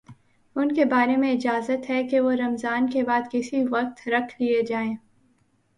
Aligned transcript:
ان 0.55 0.71
کے 0.75 0.85
بارے 0.85 1.15
میں 1.15 1.31
اجازت 1.31 1.89
ہے 1.89 2.01
کہ 2.03 2.19
وہ 2.19 2.31
رمضان 2.31 2.89
کے 2.89 3.03
بعد 3.03 3.31
کسی 3.31 3.63
وقت 3.69 4.07
رکھ 4.07 4.41
لیے 4.41 4.61
جائیں 4.61 4.95